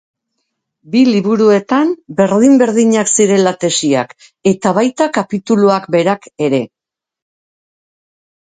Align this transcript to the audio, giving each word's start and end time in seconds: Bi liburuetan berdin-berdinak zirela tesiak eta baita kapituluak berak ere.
Bi 0.93 1.01
liburuetan 1.09 1.91
berdin-berdinak 2.21 3.11
zirela 3.15 3.53
tesiak 3.65 4.15
eta 4.53 4.73
baita 4.79 5.09
kapituluak 5.19 5.89
berak 5.97 6.27
ere. 6.49 6.65